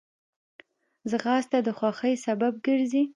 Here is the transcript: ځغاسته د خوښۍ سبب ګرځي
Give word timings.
ځغاسته 1.09 1.57
د 1.63 1.69
خوښۍ 1.77 2.13
سبب 2.25 2.53
ګرځي 2.65 3.03